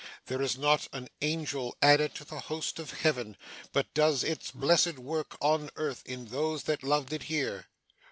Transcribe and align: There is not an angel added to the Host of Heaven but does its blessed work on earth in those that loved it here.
There 0.25 0.41
is 0.41 0.57
not 0.57 0.87
an 0.93 1.09
angel 1.21 1.77
added 1.79 2.15
to 2.15 2.25
the 2.25 2.39
Host 2.39 2.79
of 2.79 2.89
Heaven 2.89 3.37
but 3.71 3.93
does 3.93 4.23
its 4.23 4.49
blessed 4.49 4.97
work 4.97 5.37
on 5.39 5.69
earth 5.75 6.01
in 6.07 6.29
those 6.29 6.63
that 6.63 6.81
loved 6.81 7.13
it 7.13 7.21
here. 7.29 7.67